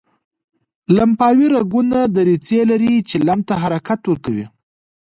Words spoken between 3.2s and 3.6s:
لمف ته